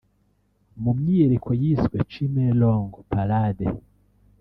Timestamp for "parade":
3.11-3.67